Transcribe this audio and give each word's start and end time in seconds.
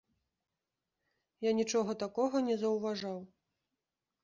Я 1.47 1.51
нічога 1.59 1.91
такога 2.05 2.37
не 2.49 2.55
заўважаў. 2.65 3.19